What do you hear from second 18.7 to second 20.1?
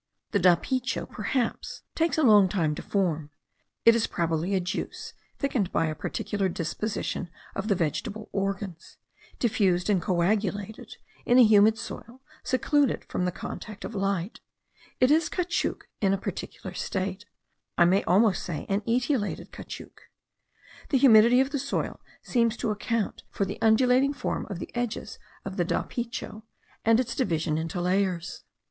etiolated caoutchouc.